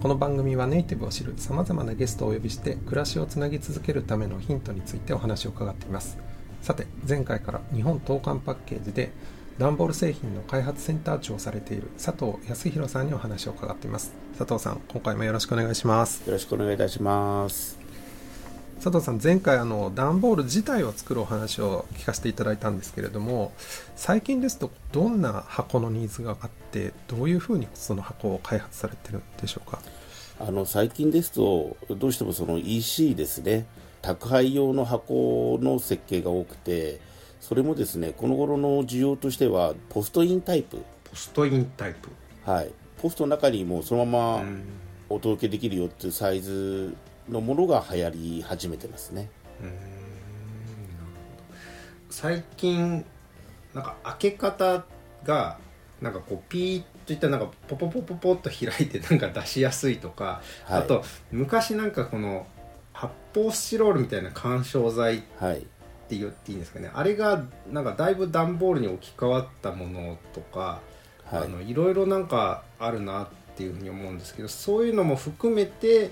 [0.00, 6.18] この番組はネイティブを知るさまざまなゲストをお呼びして暮らしをつなぎ続けるためのヒントについてお話を伺っています。
[6.62, 9.10] さて前回から日本投函パッケージで
[9.58, 14.14] 段ボール製品の開発センター長をされている佐藤康弘さんにお話を伺っています。
[14.38, 16.24] 佐藤さん今回もよろしくお願いします。
[16.26, 17.87] よろしくお願いいたします。
[18.90, 23.52] 佐藤さん前回あの段ボール自体を作るお話を聞かせていただいたんですけれども
[23.96, 29.80] 最近ですとどんな箱のニーズがあってどういうふうにその箱を開発されてるんでしょうか？
[30.40, 33.66] あの最近ですと、どうしてもその EC ですね、
[34.00, 37.00] 宅配用の箱の設計が多くて、
[37.40, 40.78] それもですね、この頃の需要としては、ポストインタイプ、
[41.10, 42.08] ポストインタイプ。
[42.48, 42.70] はい、
[43.02, 44.44] ポストの中にもうそのまま
[45.08, 46.94] お届けできるよっていうサイズ
[47.28, 49.30] のものが流行り始めてますね。
[52.10, 53.04] 最近
[53.74, 54.84] なんか開け方
[55.24, 55.58] が
[56.00, 60.80] なんかこうピーッといったなんかポポポポポッと開いて なんか出しやすいとか、はい。
[60.80, 62.46] あと昔なんかこの
[62.92, 65.60] 発泡スチロールみたいな緩衝材っはい、
[66.08, 66.90] て言っていいんですかね。
[66.94, 70.80] あれがなんかだいぶ段ボールに置き換わったものとか、
[71.24, 71.42] はい。
[71.42, 76.10] あのいろいろなんかあるなっていうふうに思うんですけどそういうのも含めて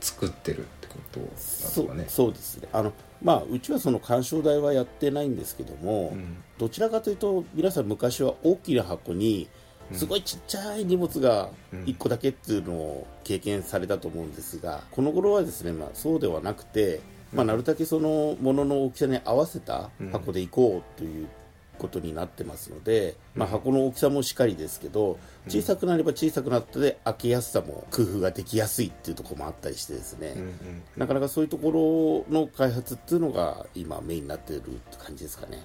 [0.00, 2.04] 作ってるってことなんですそうかね。
[2.08, 2.68] そうですね。
[2.72, 6.36] あの、まあ、うちはその鑑賞台はやってないんですけども、うん。
[6.58, 9.48] どちらかというと皆さん昔は大きな箱に
[9.92, 17.00] すごいちっちゃい荷物が1個だけっていうのを経験されたと思うんですがこの頃はですね、まあ、そうではなくて、
[17.32, 21.28] まあ、なるだけそのものの大きさに合わせた箱でいこうという
[21.78, 25.18] ことになってますので、まあ、箱の大きさもしっかりですけど
[25.48, 30.52] 小さくなれば小さくなったで開けやすさも工夫ができやすいっていうところもあったりしてですね、うんうん
[30.96, 35.62] なかなかそういうところの開発っていうのが今メインになっているって感じですかね。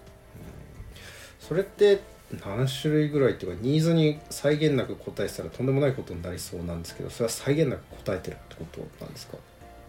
[1.39, 2.01] それって
[2.45, 9.37] 何種類ぐらいっていうかニーズに際限なく答えてたらとんでもないことになりそうなんですけどそれは際限なく答えてるってことなんですか、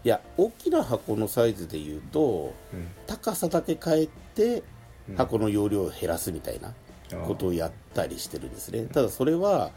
[0.03, 2.87] いや大きな箱のサイズでいうとうん。
[3.07, 4.63] 高さだけ変えてうん
[5.15, 6.73] 箱の容量を減らすみたいな
[7.27, 8.87] ことをやったりしてるんですね。
[8.91, 9.71] ただそれは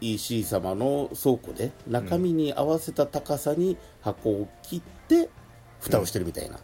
[0.00, 5.30] EC 様の倉庫で中身に合わせた高さに箱を切って
[5.80, 6.58] 蓋をしてるみたいな、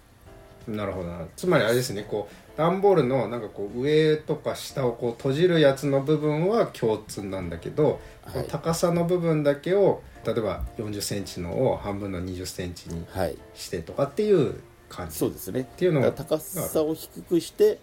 [0.69, 1.26] なるほどな。
[1.36, 8.47] つまりあれですねこう段ボールのなんかこう上とか下をこう閉じるやつの部分は共通なんだけど、はい。
[8.48, 13.38] 高さの部分だけを例えば4 0センチのを半分の2 0センチにはい。
[13.54, 14.60] してとかっていう
[14.91, 15.16] 感じ。
[15.16, 15.64] そうですね。
[15.76, 17.78] ていうのが高さを低くして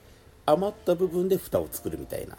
[0.48, 2.36] 余った部分で蓋を作るみたいな。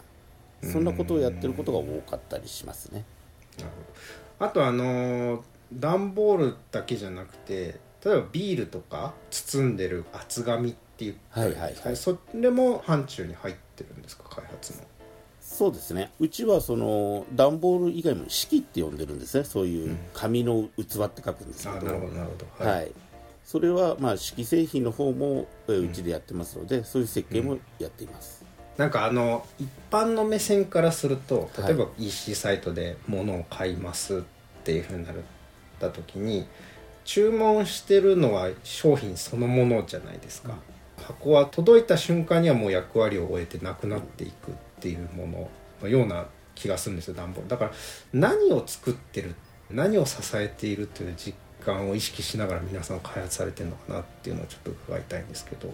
[0.61, 3.05] そんなことをやってることが多かったりしますね。
[3.57, 11.95] なるほどあとあのー段ボールだけじゃなくて例えばビールとか包んでる厚紙っていうはいはいはい。
[11.95, 14.23] それも範疇に入ってるんですか？
[14.29, 14.79] 開発の。
[15.39, 16.11] そうですね。
[16.19, 19.43] うちはその段ボール以外も式って呼んでるんですね。
[19.43, 22.69] そういう紙の器って書くんですけど、あなるほどなるほど。
[22.69, 22.91] はい、
[23.49, 28.45] それはまあ式製品の方もえーうちでやってますので、そういう設計もやっています、
[28.77, 31.67] なんかあの一般の目線からするとはい。
[31.69, 34.21] 例えば EC サイトで物を買いますっ
[34.63, 35.15] ていうふうになっ
[35.79, 36.45] た時に
[37.05, 40.53] 注文してるのは商品そのものじゃないですか、
[41.01, 45.49] 箱は届いた瞬間にはもう役割を終えてなくなっていくっていうもの
[45.81, 47.49] のような気がするんですよ段ボール。
[47.49, 47.71] だから
[48.13, 49.33] 何を作ってる
[49.71, 51.33] 何を支えているという実
[51.63, 55.73] 感を意識しながら皆さん開発されてるのかなっていうのをちょっと伺いたいんですけど。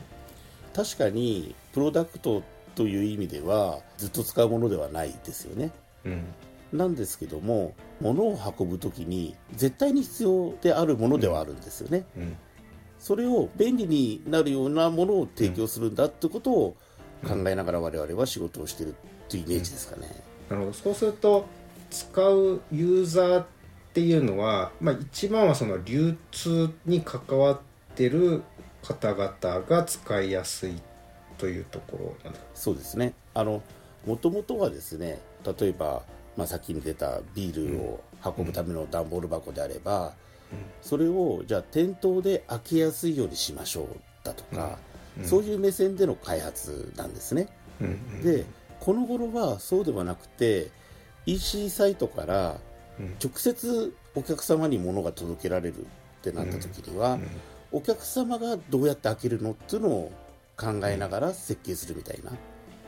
[0.74, 2.44] 確かにプロダクト
[2.76, 5.72] という意味ではずっと使うものではないですよね。
[6.04, 6.24] うん。
[6.74, 12.36] なんですけども物を運ぶ時に絶対に必要であるものではあるんですよね、うん。
[13.00, 16.76] それを便利になるようなものを提供するんだってことを
[17.26, 18.94] 考えながら我々は仕事をしてるっ
[19.30, 20.10] ていうイメージですかね、
[20.50, 20.74] なるほど。
[20.74, 21.46] そうすると
[21.90, 23.44] 使うユーザー
[23.96, 27.60] っていうのは、まあ、一番はその流通に関わっ
[27.96, 28.44] てる
[28.84, 30.82] 方々が使いやすい
[31.38, 33.14] というところそうですね。
[33.34, 33.64] あの
[34.06, 36.04] もともとはですね例えば、
[36.36, 38.04] まあ、さっきに出たビールを
[38.38, 40.12] 運ぶための段ボール箱であれば、
[40.82, 43.88] それをじゃあ店頭で開けやすいようにしましょう
[44.26, 44.78] だとか、
[45.24, 47.48] そういう目線での開発なんですね、
[47.80, 48.44] うんで
[48.82, 50.70] この頃はそうではなくて
[51.26, 52.60] EC サイトから
[53.24, 55.86] 直接お客様に物が届けられるっ
[56.22, 57.20] てなった時には、
[57.72, 60.12] お客様がどうやって開けるのっていうのを
[60.58, 62.32] 考えながら設計するみたいな。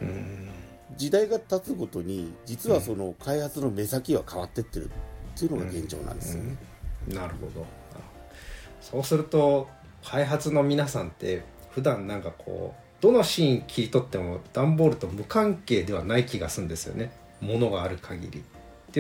[0.01, 0.49] うん。
[0.95, 4.89] 時代が経つごとに実はその開発の目先は変わってってるっ
[5.37, 6.57] ていうのが現状なんですよね、
[7.09, 7.65] なるほど。
[8.79, 9.67] そうすると
[10.03, 17.11] 開発の皆さんって普段なんかこうどのシーン切り取っても段ボールと無関係ではない気がするんですよね。
[17.41, 18.43] ものがある限り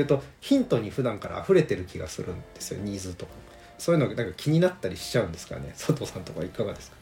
[0.03, 3.31] っていうとヒントに普段から溢れてる気がするんですよニーズとか。
[3.79, 6.97] そういうのなんか気になったりしちゃうんですかね佐藤さんとかいかがですか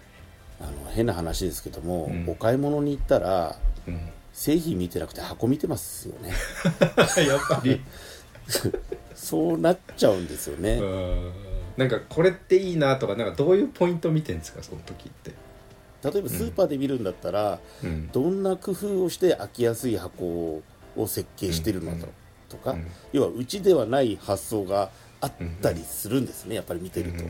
[0.59, 2.29] あの変な話ですけども、うん。
[2.29, 3.57] お買い物に行ったら
[3.87, 4.09] うん。
[4.31, 6.29] 製品見てなくて箱見てますよね。
[7.27, 7.81] やっぱり。
[9.15, 11.31] そうなっちゃうんですよね、うん。
[11.77, 15.31] なんかこれっていいなとかなんかどういうポイント見てるんですかその時って。
[16.03, 18.09] 例えばスーパーで見るんだったら、うん。
[18.11, 20.61] どんな工夫をして開きやすい箱
[20.95, 22.07] を設計してるのだ
[22.55, 22.87] とか、うん。
[23.13, 24.89] 要はうちではない発想が
[25.21, 25.31] あっ
[25.61, 27.23] たりするんですね、やっぱり見てると、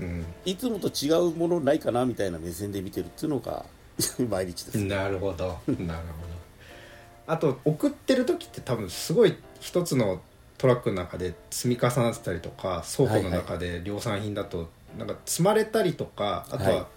[0.00, 0.24] うん。
[0.44, 3.64] いつもと違うものないかなみたいな目線で見てるっていうのが
[4.28, 5.46] 毎日です、なるほど。
[5.46, 6.30] なるほど。
[7.26, 10.20] あと送ってる時って多分すごい一つの
[10.58, 14.68] トラックの中で積み重なってたりとか倉庫の中で量産品だと
[14.98, 16.74] なんか積まれたりとかあとはい。
[16.74, 16.88] は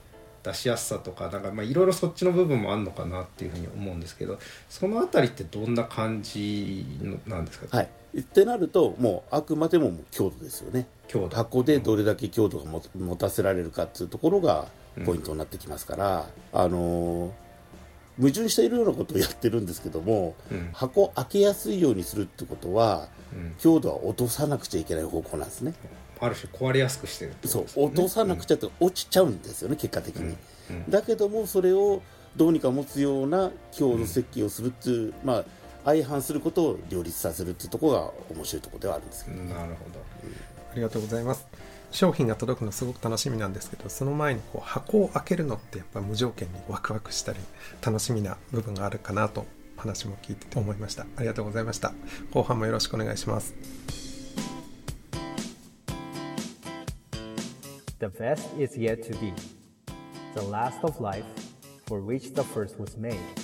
[0.44, 7.90] 出しやすさとかなんかまあいろいろそっちの部分もあるのかなっていうふうに思うんですけどそのあたりってどんな感じのなんですか、はい。
[8.20, 10.88] ってなるともうあくまでももう強度ですよね。
[11.08, 11.36] 強度。
[11.36, 14.68] 箱でどれだけ強度がも持たせられるかっていうところが
[15.06, 17.43] ポイントになってきますから、あのー
[18.18, 20.70] 矛盾しているようなことをやってるんですけども、うん。
[20.74, 23.56] 箱開けやすいようにするってことはうん。
[23.60, 25.74] 強度は落とさなくちゃいけない方向なんですね。
[26.20, 30.38] ある種壊れやすくしてるってことそう落とさなくちゃって落ちちゃうんですよね結果的に、
[30.70, 30.90] うん。
[30.90, 32.02] だけどもそれを
[32.38, 35.46] どうにか持つような強度設計をするっていう、まあ
[35.86, 40.00] 相反することを両立させるっていうところが面白いところではあるんですけど、なるほど。
[40.72, 41.46] ありがとうございます
[41.94, 47.40] 商品が届くのすごく楽しみなんですけどその前にこう箱を開けるのってやっぱ無条件にワクワクしたり
[47.86, 49.46] 楽しみな部分があるかなと
[49.78, 51.94] 話も聞いてて思いましたありがとうございました
[52.32, 53.54] 後半もよろしくお願いします
[58.00, 59.32] The best is yet to be.
[60.36, 61.24] The last of life,
[61.86, 63.43] for which the first was made.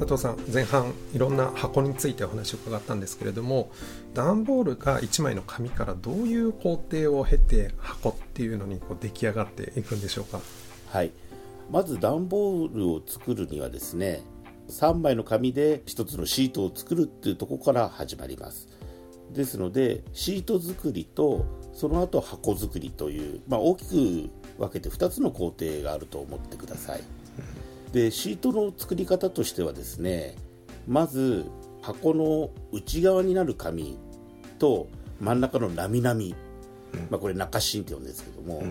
[0.00, 3.70] 佐藤さん前半いろんな箱についてお話を伺ったんですけれども
[4.14, 10.40] 段ボールが1枚の紙からどういう工程を経て箱っていうのにこう出来上がっていくんでしょうか？
[10.88, 11.12] はい、
[11.70, 14.22] まず段ボールを作るにはですね
[14.70, 18.68] 3枚の紙で1つのシートを作るっていうところから始まります。
[19.34, 21.44] ですのでシート作りと
[21.74, 27.02] その後箱作りという、まあ、大きく分けて2つの工程があると思ってください。
[27.92, 30.36] でシートの作り方としてはですね
[30.86, 31.44] まず
[31.82, 33.98] 箱の内側になる紙
[34.58, 34.88] と
[35.20, 36.34] 真ん中のなみなみ、
[37.10, 38.62] まあ、これ中芯って呼んでるんですけども、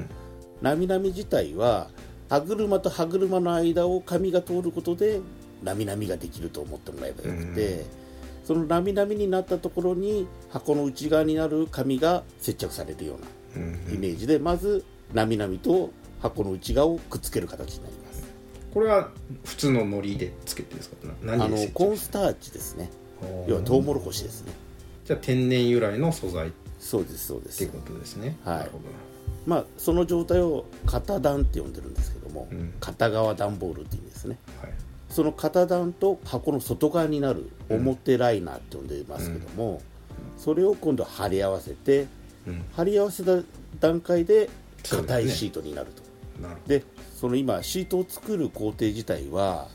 [0.62, 1.90] なみなみ自体は
[2.30, 5.22] 歯車と歯車の間を紙が通ることで
[5.64, 7.86] なみなみができると思ってもらえばよくて、
[8.46, 13.18] そのなみなみになったところに箱の内側になる紙が接着されるよ
[13.56, 18.09] うなイメージで、まずなみなみと箱の内側をくっつける形になります
[18.74, 19.10] これは
[19.44, 20.96] 普通の海苔でつけてるんですか？
[21.24, 22.90] なあの何でコーンスターチですね。
[23.48, 24.54] 要はトウモロコシですね。
[25.06, 26.50] じゃあ天然由来の素材。
[26.50, 27.58] っそうですそうです。
[27.58, 28.38] ていうことですね。
[28.46, 28.58] はい。
[28.60, 28.84] なるほど。
[29.46, 32.74] まあその状態を型段って呼んでるんですけども、うん。
[32.80, 34.38] 片側段ボールって意味ですね。
[34.62, 34.74] はい。
[35.10, 39.82] その型段と箱の外側になる表ライナーって呼んでますけども、
[40.38, 42.08] それを今度貼り合わせて
[42.48, 42.64] うん。
[42.74, 43.44] 貼り合わせた
[43.80, 44.50] 段階で
[44.88, 46.04] 硬いシートになると。
[46.42, 46.84] なるほで,、
[47.20, 49.68] その今シートを作る工程自体は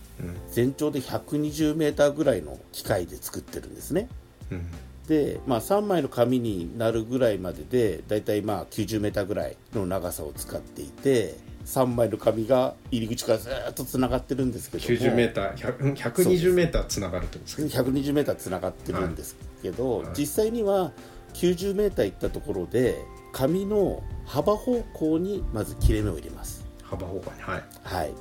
[0.51, 4.09] 全長で 120m ぐらいの機械で作ってるんですね。
[4.51, 4.67] うん。
[5.07, 11.35] で、まあ、3枚の紙になるぐらいまででだいたいまあ 90m ぐらいの長さを使っていて
[11.67, 15.17] 3枚の紙が入り口からずーっとつながってるんですけども。
[15.19, 15.55] 90m
[15.95, 20.09] 120m つながるってことですか？120m つながってるんですけど、はい。
[20.17, 20.93] 実際には
[21.35, 22.97] 90m 行ったところで
[23.33, 26.63] 紙の幅方向にまず切れ目を入れます
[26.97, 27.65] 幅方向にはい。
[27.83, 28.13] はい。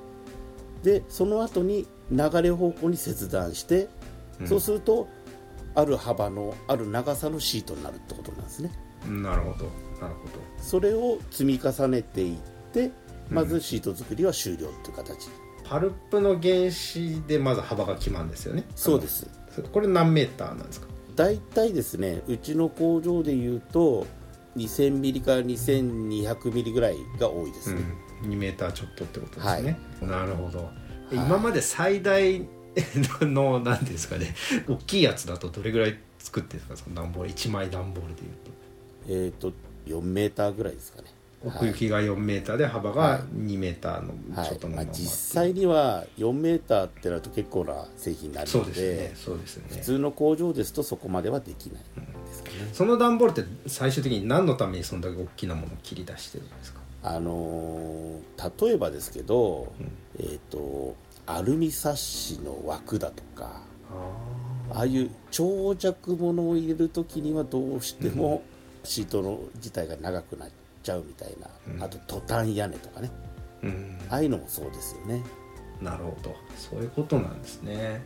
[0.83, 3.87] でその後に流れ方向に切断して、
[4.41, 4.47] うん。
[4.47, 5.07] そうすると
[5.75, 8.71] ある幅のある長さのシートになるってことなんですね。
[9.07, 9.65] なるほど。
[10.01, 10.27] なるほ
[10.57, 12.37] それを積み重ねていっ
[12.73, 12.91] て
[13.29, 15.31] まずシート作りは終了っていう形、ど
[15.63, 18.65] パルプの原子でまず幅が決まるんですよね。
[18.75, 19.27] そうです。
[19.71, 20.87] これ何メーターなんですか？
[21.15, 24.05] 大体ですねうちの工場でいうと
[24.55, 27.73] 2000ミリから2200ミリぐらいが多いです。
[27.73, 27.81] ね、
[28.23, 30.69] うん、2メーターちょっとってことですね、なるほど、
[31.09, 32.41] で今まで最大
[33.21, 34.35] の何ですかね。
[34.67, 36.89] 大きいやつだとどれぐらい作ってるんですか？
[36.89, 37.29] その段ボール。
[37.29, 38.51] 1枚段ボールでいうと。
[39.07, 39.53] えっ、と
[39.85, 41.09] 4メーターぐらいですかね
[41.45, 44.13] 奥行きが4メーターで幅が2メーターの
[44.45, 49.11] ちょっとの実際には4メーターってなると結構な製品になるのでですね。
[49.15, 49.67] そうですよね。
[49.77, 56.79] 普通の工場ですとそこまではできないですかね、その段ボールって最終的に何のためにそんだけ大きなものを切り出してるんですか？
[57.03, 59.71] あのー例えばですけど、
[60.19, 60.95] えっ、と
[61.25, 63.61] アルミサッシの枠だとか
[64.71, 68.41] ああいう長尺ものを入れる時にはどうしても
[68.83, 70.49] シートの自体が長くなっ
[70.83, 71.35] ちゃうみたい
[71.77, 73.09] な、あとトタン屋根とかね。
[73.63, 73.97] うん。
[74.09, 75.23] ああいうのもそうですよね。
[75.81, 76.35] なるほど。
[76.57, 78.03] そういうことなんですね。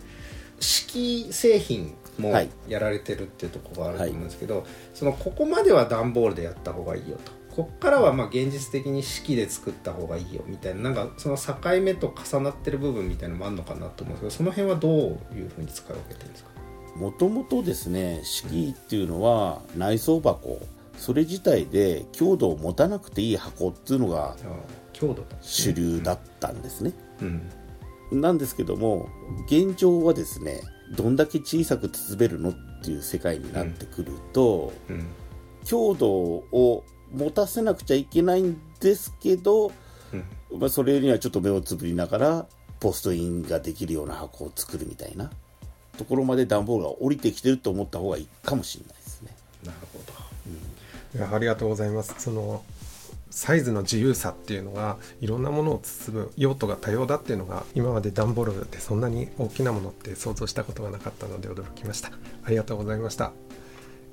[0.60, 2.50] 式製品もはい。
[2.68, 7.32] やられてるっていうところがあると思うんですけど、そのここまでは段ボールでやった方がいいよと。
[7.56, 16.52] こっからはまあ現実的に式で作った方がいいよみたいななんかその境目と重なってる部分みたいなのもあるのかなと思うんですけどその辺はどういうふうに使い分けてるんですか？
[16.96, 20.60] もともとですね敷居っていうのは内装箱
[20.98, 24.36] それ自体で強度を持たなくていい箱っていうのが
[25.42, 27.50] 主流だったんですね、うん
[28.12, 29.10] なんですけども
[29.48, 30.62] 現状はですね
[30.96, 34.72] どんだけ小さく包めるのっていう世界になってくると、
[35.66, 39.72] 強度を持たせなくちゃいけないんですけど、
[40.58, 42.46] まあ、それにはちょっと目をつぶりながら
[42.80, 45.30] ポストインができるような箱を作るみたいな
[45.98, 49.36] ところまで段ボールが降りてきてると思った方がいいかもしれないですね。
[49.66, 49.97] なるほど
[51.18, 52.14] いやありがとうございます。
[52.20, 52.64] その
[53.32, 62.12] サイズの自由さっていうのがいろんなものを包む用途が多様だっていうのが今まで段ボールでそんなに大きなものって想像したことがなかったので驚きました。
[62.44, 63.32] ありがとうございました。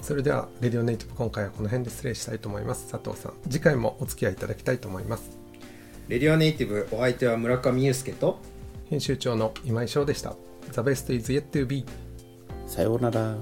[0.00, 2.90] それではレディオネイティブ今回はこの辺で失礼したいと思います。
[2.90, 5.38] 佐藤さん次回もお付き合いいただきたいと思います。
[6.08, 8.38] レディオネイティブお相手は村上裕介と
[8.90, 10.34] 編集長の今井翔でした。
[10.72, 11.84] The best is yet to be
[12.66, 13.36] さようなら。